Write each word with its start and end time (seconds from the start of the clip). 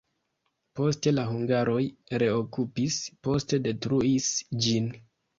Poste 0.77 1.11
la 1.17 1.25
hungaroj 1.33 1.83
reokupis, 2.23 2.97
poste 3.27 3.59
detruis 3.67 4.31
ĝin. 4.69 4.89